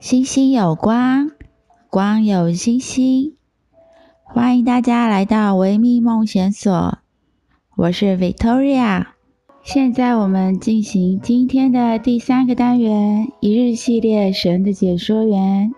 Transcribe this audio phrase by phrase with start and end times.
[0.00, 1.30] 星星有光，
[1.90, 3.36] 光有星星。
[4.22, 6.98] 欢迎大家来到维密梦想所，
[7.76, 9.08] 我是 Victoria。
[9.62, 15.70] 现在我们进行今天的第三个单元——一日系列神的解说员。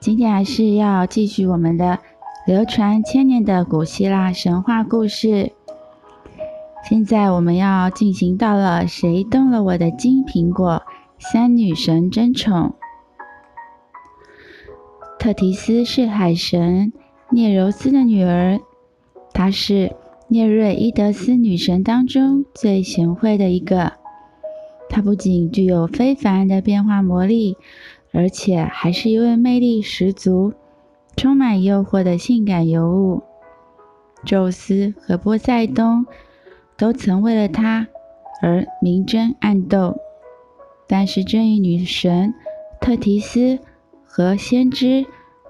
[0.00, 2.00] 今天还是要继续我们的
[2.46, 5.52] 流传千年的古希腊神话故事。
[6.86, 10.82] 现在我们要进行到了“谁动了我的金苹果”
[11.18, 12.74] 三女神争宠。
[15.26, 16.92] 特提斯是海神
[17.32, 18.60] 涅柔斯的女儿，
[19.32, 19.96] 她是
[20.28, 23.94] 涅瑞伊德斯女神当中最贤惠的一个。
[24.88, 27.56] 她不仅具有非凡的变化魔力，
[28.12, 30.52] 而且还是一位魅力十足、
[31.16, 33.24] 充满诱惑的性感尤物。
[34.24, 36.06] 宙斯和波塞冬
[36.76, 37.88] 都曾为了她
[38.40, 39.96] 而明争暗斗，
[40.86, 42.32] 但是正义女神
[42.80, 43.58] 特提斯
[44.06, 45.04] 和先知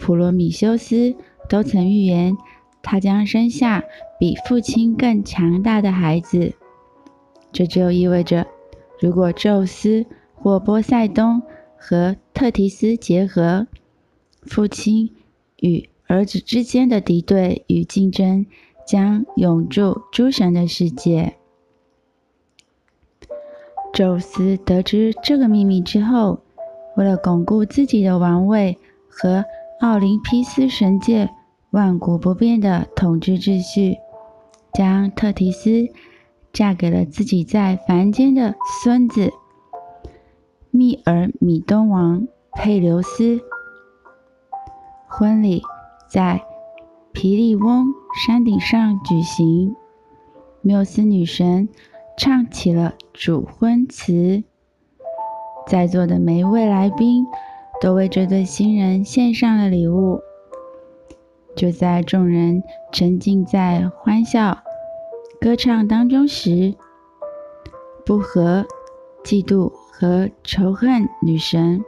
[0.00, 1.14] 普罗米修斯
[1.48, 2.36] 都曾预言，
[2.82, 3.84] 他将生下
[4.18, 6.54] 比父亲更强大的孩子。
[7.52, 8.46] 这就意味着，
[8.98, 11.42] 如果宙斯或波塞冬
[11.76, 13.66] 和特提斯结合，
[14.42, 15.10] 父亲
[15.58, 18.46] 与儿子之间的敌对与竞争
[18.86, 21.34] 将永驻诸神的世界。
[23.92, 26.40] 宙斯得知这个秘密之后，
[26.96, 29.44] 为了巩固自己的王位和
[29.80, 31.30] 奥林匹斯神界
[31.70, 33.96] 万古不变的统治秩序，
[34.74, 35.88] 将特提斯
[36.52, 39.32] 嫁给了自己在凡间的孙子
[40.70, 43.40] 密尔米东王佩琉斯。
[45.08, 45.62] 婚礼
[46.10, 46.42] 在
[47.12, 47.86] 皮利翁
[48.26, 49.74] 山顶上举行，
[50.60, 51.70] 缪斯女神
[52.18, 54.44] 唱起了主婚词，
[55.66, 57.24] 在座的每一位来宾。
[57.80, 60.20] 都为这对新人献上了礼物。
[61.56, 64.58] 就在众人沉浸在欢笑、
[65.40, 66.74] 歌唱当中时，
[68.06, 68.66] 不和、
[69.24, 71.82] 嫉妒和仇恨女神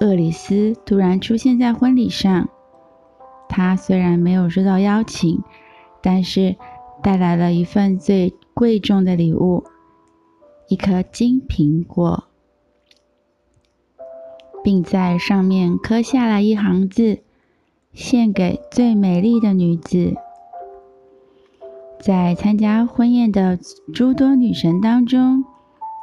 [0.00, 2.48] 厄里斯突然出现在婚礼上。
[3.48, 5.42] 她虽然没有收到邀请，
[6.02, 6.56] 但是
[7.02, 9.64] 带来了一份最贵重的礼物——
[10.68, 12.27] 一颗金苹果。
[14.62, 17.20] 并在上面刻下了一行字
[17.94, 20.14] ：“献给最美丽的女子。”
[22.00, 23.58] 在参加婚宴的
[23.92, 25.44] 诸多女神当中，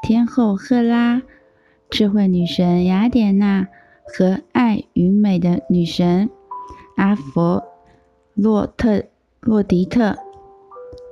[0.02, 1.22] 天后赫拉、
[1.90, 3.68] 智慧女神雅典娜
[4.06, 6.30] 和爱与美的女神
[6.98, 7.64] 阿佛
[8.34, 9.06] 洛特
[9.40, 10.18] 洛狄特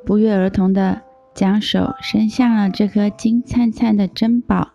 [0.05, 1.01] 不约而同地
[1.33, 4.71] 将手伸向了这颗金灿灿的珍宝，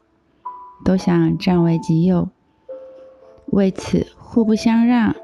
[0.85, 2.31] 都想占为己有。
[3.51, 5.15] 为此互不相让，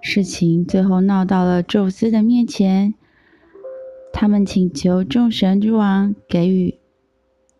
[0.00, 2.94] 事情最后闹到了宙斯的面前。
[4.12, 6.78] 他们请求众神之王给予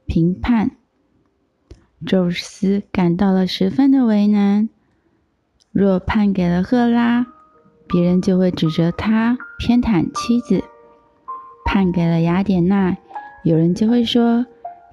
[0.06, 0.76] 评判。
[2.06, 4.68] 宙斯感到了十分的为难。
[5.72, 7.26] 若判给了赫拉，
[7.88, 10.62] 别人就会指责他偏袒妻子；
[11.64, 12.96] 判给了雅典娜，
[13.42, 14.46] 有人就会说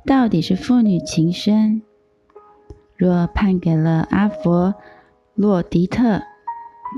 [0.06, 1.84] 到底是父女情深。
[3.02, 4.76] 若判给了阿佛
[5.34, 6.22] 洛狄特，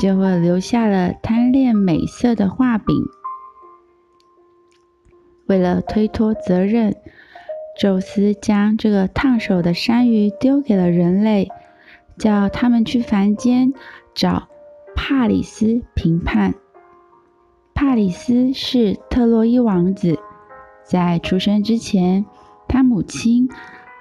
[0.01, 2.93] 就会留下了贪恋美色的画饼。
[5.45, 6.93] 为了推脱责任，
[7.79, 11.49] 宙斯将这个烫手的山芋丢给了人类，
[12.17, 13.73] 叫他们去凡间
[14.13, 14.49] 找
[14.97, 16.53] 帕里斯评判。
[17.73, 20.19] 帕里斯是特洛伊王子，
[20.83, 22.25] 在出生之前，
[22.67, 23.47] 他母亲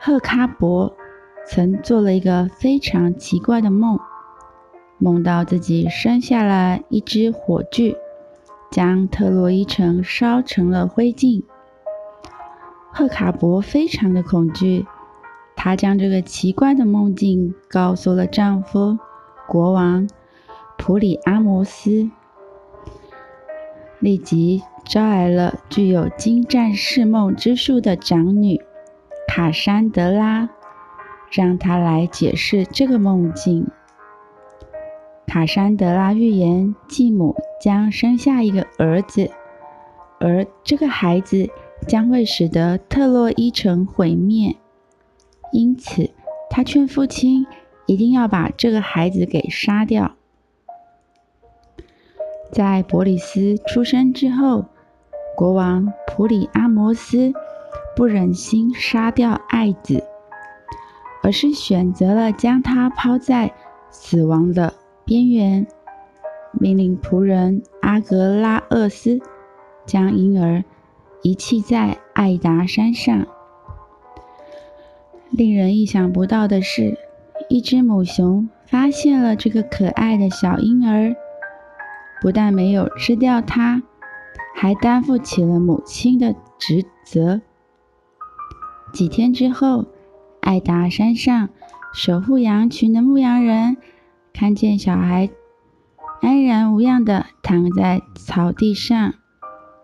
[0.01, 0.97] 赫卡伯。
[1.45, 3.99] 曾做了一个非常奇怪的梦，
[4.99, 7.97] 梦到自己生下了一只火炬，
[8.71, 11.43] 将特洛伊城烧成了灰烬。
[12.93, 14.87] 赫卡伯非常的恐惧，
[15.57, 18.99] 她将这个奇怪的梦境告诉了丈夫
[19.47, 20.09] 国王
[20.79, 22.11] 普里阿摩斯，
[23.99, 28.61] 立即招来了具有精湛释梦之术的长女
[29.27, 30.49] 卡珊德拉。
[31.33, 33.67] 让他来解释这个梦境。
[35.27, 39.31] 卡珊德拉预言，继母将生下一个儿子，
[40.21, 41.49] 而这个孩子
[41.89, 44.57] 将会使得特洛伊城毁灭。
[45.53, 46.11] 因此，
[46.51, 47.47] 他劝父亲
[47.87, 50.17] 一定要把这个孩子给杀掉。
[52.51, 54.67] 在柏里斯出生之后，
[55.35, 57.33] 国王普里阿摩斯
[57.97, 60.05] 不忍心杀掉爱子。
[61.23, 63.55] 而是选择了将他抛在
[63.91, 64.75] 死亡的
[65.05, 65.67] 边缘，
[66.53, 69.21] 命令仆人阿格拉厄斯
[69.87, 70.65] 将婴儿
[71.23, 73.27] 遗弃在艾达山上。
[75.31, 76.99] 令人意想不到的是，
[77.49, 81.15] 一只母熊发现了这个可爱的小婴儿，
[82.21, 83.83] 不但没有吃掉它，
[84.55, 87.41] 还担负起了母亲的职责。
[88.93, 89.87] 几天之后，
[90.43, 91.49] 爱达山上
[91.95, 93.77] 守护羊群的牧羊人
[94.35, 95.31] 看见小孩
[96.21, 99.15] 安然无恙地躺在草地上，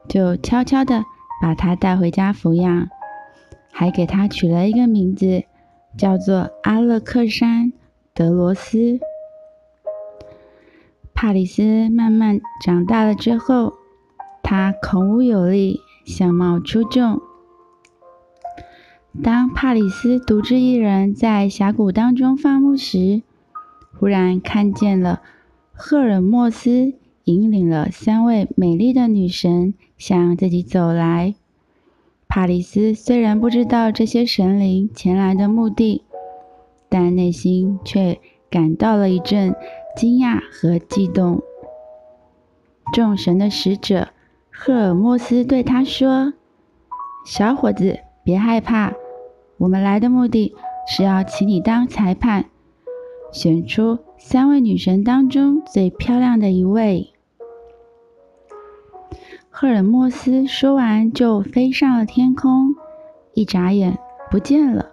[0.09, 1.05] 就悄悄地
[1.41, 2.89] 把他带回家抚养，
[3.73, 5.45] 还给他取了一个名字，
[5.97, 7.73] 叫做阿勒克山
[8.13, 8.99] 德罗斯。
[11.15, 13.75] 帕里斯慢慢长大了之后，
[14.43, 17.21] 他孔武有力，相貌出众。
[19.23, 23.23] 当帕里斯独自一人在峡谷当中放牧时，
[23.99, 25.21] 忽然看见了
[25.73, 26.95] 赫尔墨斯
[27.25, 31.35] 引领了三位美丽的女神向自己走来。
[32.29, 36.05] 帕里斯虽然不知道这些神灵前来的目的，
[36.89, 39.55] 但内心却感到了一阵
[39.97, 41.43] 惊讶和激动。
[42.93, 44.11] 众神的使者
[44.51, 46.35] 赫尔墨斯对他说
[47.27, 48.95] ：“小伙子，别害怕。”
[49.59, 50.55] 我们来的目的
[50.87, 52.47] 是要请你当裁判，
[53.33, 57.13] 选出三位女神当中最漂亮的一位。
[59.51, 62.77] 赫尔墨斯说完，就飞上了天空，
[63.35, 63.99] 一眨眼
[64.31, 64.93] 不见了。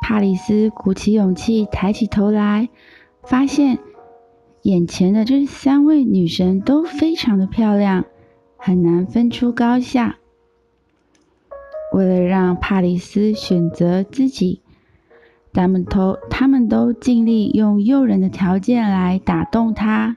[0.00, 2.70] 帕里斯鼓起勇气抬起头来，
[3.22, 3.78] 发现
[4.62, 8.06] 眼前的这三位女神都非常的漂亮，
[8.56, 10.16] 很难分出高下。
[11.92, 14.60] 为了让帕里斯选择自己，
[15.52, 20.16] 他们都他们都尽力用诱人的条件来打动他。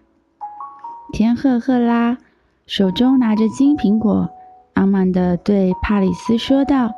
[1.14, 2.18] 天后赫拉
[2.66, 4.30] 手中拿着金苹果，
[4.74, 6.92] 傲慢地对帕里斯说道：“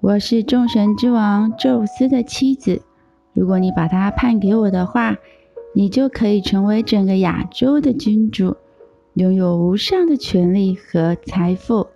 [0.00, 2.82] 我是众神之王宙斯的妻子，
[3.32, 5.16] 如果你把她判给我的话，
[5.74, 8.56] 你就可以成为整个亚洲的君主，
[9.14, 11.88] 拥有无上的权力和财富。”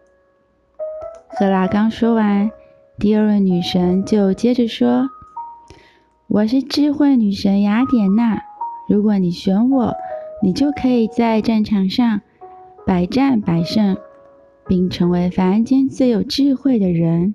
[1.28, 2.50] 赫拉刚说完，
[2.98, 5.10] 第二位女神就接着说
[6.28, 8.42] ：“我是智慧女神雅典娜，
[8.88, 9.94] 如果你选我，
[10.42, 12.22] 你就可以在战场上
[12.86, 13.98] 百战百胜，
[14.66, 17.34] 并成为凡间最有智慧的人。”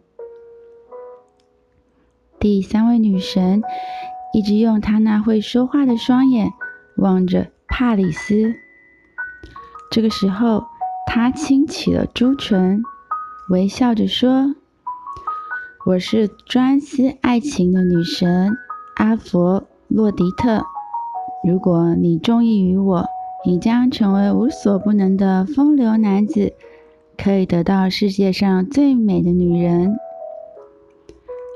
[2.40, 3.62] 第三位女神
[4.34, 6.52] 一直用她那会说话的双眼
[6.98, 8.56] 望着帕里斯。
[9.92, 10.66] 这个时候，
[11.06, 12.82] 她轻启了朱唇。
[13.50, 14.56] 微笑着说
[15.86, 18.56] ：“我是专司爱情的女神
[18.96, 20.64] 阿佛洛狄特。
[21.46, 23.06] 如果你中意于我，
[23.46, 26.54] 你将成为无所不能的风流男子，
[27.18, 29.98] 可以得到世界上最美的女人。”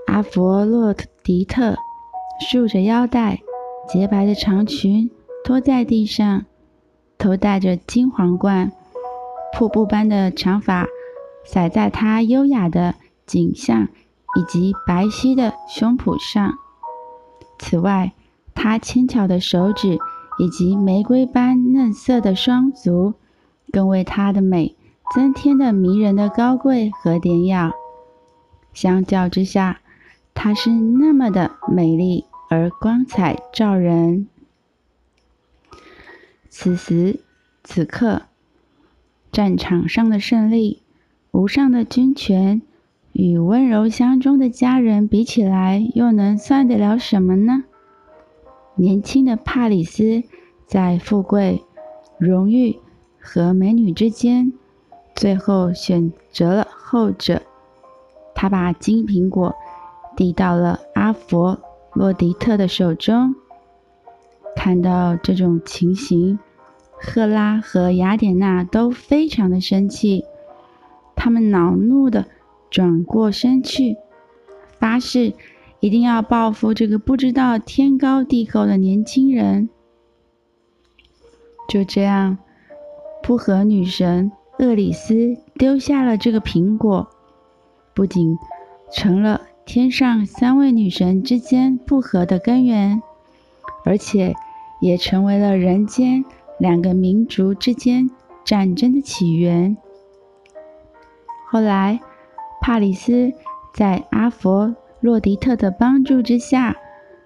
[0.07, 0.93] 阿佛洛
[1.23, 1.77] 狄特
[2.49, 3.39] 束着腰带，
[3.87, 5.09] 洁白的长裙
[5.45, 6.45] 拖在地上，
[7.17, 8.71] 头戴着金皇冠，
[9.53, 10.85] 瀑布般的长发。
[11.45, 12.95] 洒在她优雅的
[13.25, 13.87] 颈项
[14.35, 16.57] 以及白皙的胸脯上。
[17.57, 18.13] 此外，
[18.53, 19.97] 她轻巧的手指
[20.39, 23.13] 以及玫瑰般嫩色的双足，
[23.71, 24.75] 更为她的美
[25.13, 27.71] 增添了迷人的高贵和典雅。
[28.73, 29.79] 相较之下，
[30.33, 34.27] 她是那么的美丽而光彩照人。
[36.49, 37.21] 此时
[37.63, 38.23] 此刻，
[39.31, 40.81] 战场上的胜利。
[41.35, 42.61] 无上的军权
[43.11, 47.65] 与温柔乡中的家人比起来，又能算得了什么呢？
[48.75, 50.23] 年轻的帕里斯
[50.65, 51.61] 在富贵、
[52.17, 52.79] 荣誉
[53.19, 54.53] 和美女之间，
[55.13, 57.41] 最后选择了后者。
[58.33, 59.53] 他把金苹果
[60.15, 61.59] 递到了阿佛
[61.93, 63.35] 洛狄特的手中。
[64.55, 66.39] 看到这种情形，
[66.97, 70.23] 赫拉和雅典娜都非常的生气。
[71.25, 72.27] 他们恼怒地
[72.69, 73.97] 转过身去，
[74.77, 75.33] 发誓
[75.79, 79.67] 一定要报复这个不知道天高地厚的年轻人。
[81.67, 82.37] 就这样，
[83.23, 87.09] 不和女神厄里斯丢下了这个苹果，
[87.95, 88.37] 不仅
[88.91, 93.01] 成了天上三位女神之间不和的根源，
[93.83, 94.35] 而且
[94.79, 96.23] 也成为了人间
[96.59, 98.11] 两个民族之间
[98.43, 99.75] 战争的起源。
[101.55, 102.01] 后来，
[102.59, 103.31] 帕里斯
[103.73, 106.75] 在阿佛洛狄特的帮助之下，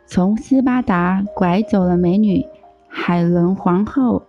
[0.06, 2.46] 从斯巴达拐走了美女
[2.88, 4.22] 海伦皇后，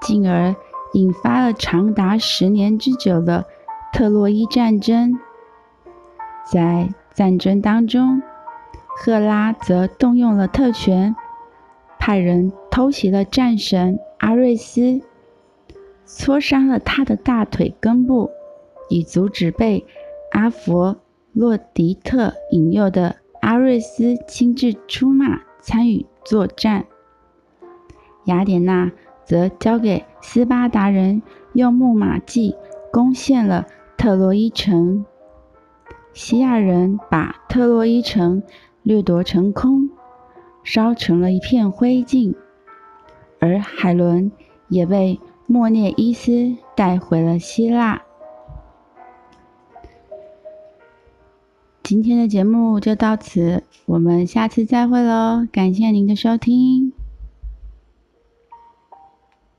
[0.00, 0.56] 进而
[0.92, 3.44] 引发了长达十年之久的
[3.92, 5.16] 特洛伊战争。
[6.44, 8.20] 在战争当中，
[8.88, 11.14] 赫拉则动用了特权，
[12.00, 15.00] 派人偷袭了战神阿瑞斯，
[16.04, 18.32] 戳伤了他的大腿根部，
[18.88, 19.84] 以阻止被
[20.32, 20.96] 阿佛
[21.32, 26.86] 洛狄特引诱的阿瑞斯亲自出马参与作战。
[28.24, 28.90] 雅典娜
[29.24, 32.56] 则交给斯巴达人用木马计
[32.92, 33.66] 攻陷了
[33.96, 35.04] 特洛伊城。
[36.12, 38.42] 西亚人把特洛伊城
[38.82, 39.90] 掠夺成空，
[40.64, 42.34] 烧成了一片灰烬，
[43.38, 44.32] 而海伦
[44.68, 48.02] 也被莫涅伊斯带回了希腊。
[51.88, 55.46] 今天的节目就到此，我们下次再会喽！
[55.52, 56.92] 感谢您的收听。